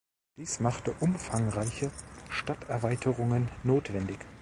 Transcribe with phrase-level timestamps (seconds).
[0.35, 1.91] Dies machte umfangreiche
[2.31, 4.17] Stadterweiterungen notwendig.